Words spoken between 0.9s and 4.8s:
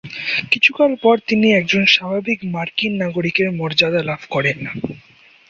পর তিনি একজন স্বাভাবিক মার্কিন নাগরিকের মর্যাদা লাভ করেন।